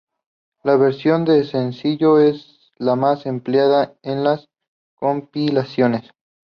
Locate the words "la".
0.63-0.77, 2.79-2.95